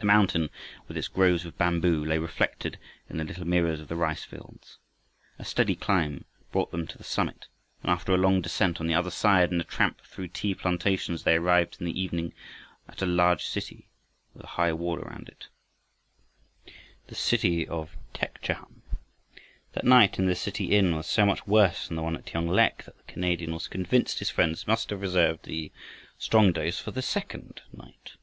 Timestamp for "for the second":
26.80-27.62